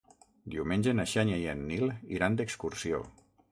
Diumenge 0.55 0.93
na 0.99 1.05
Xènia 1.11 1.37
i 1.43 1.45
en 1.53 1.63
Nil 1.73 1.87
iran 2.19 2.41
d'excursió. 2.43 3.07